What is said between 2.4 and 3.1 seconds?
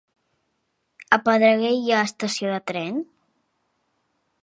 de tren?